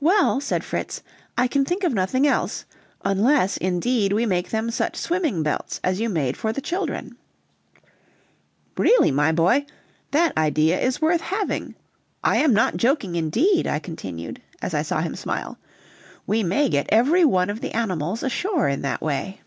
"Well," 0.00 0.40
said 0.40 0.64
Fritz, 0.64 1.02
"I 1.36 1.46
can 1.46 1.66
think 1.66 1.84
of 1.84 1.92
nothing 1.92 2.26
else, 2.26 2.64
unless 3.04 3.58
indeed 3.58 4.14
we 4.14 4.24
make 4.24 4.48
them 4.48 4.70
such 4.70 4.96
swimming 4.96 5.42
belts 5.42 5.78
as 5.84 6.00
you 6.00 6.08
made 6.08 6.38
for 6.38 6.54
the 6.54 6.62
children." 6.62 7.18
"Really, 8.78 9.10
my 9.10 9.30
boy, 9.30 9.66
that 10.10 10.34
idea 10.38 10.80
is 10.80 11.02
worth 11.02 11.20
having. 11.20 11.74
I 12.24 12.38
am 12.38 12.54
not 12.54 12.78
joking, 12.78 13.14
indeed," 13.14 13.66
I 13.66 13.78
continued, 13.78 14.40
as 14.62 14.72
I 14.72 14.80
saw 14.80 15.02
him 15.02 15.14
smile; 15.14 15.58
"we 16.26 16.42
may 16.42 16.70
get 16.70 16.86
every 16.88 17.26
one 17.26 17.50
of 17.50 17.60
the 17.60 17.72
animals 17.76 18.22
ashore 18.22 18.70
in 18.70 18.80
that 18.80 19.02
way." 19.02 19.42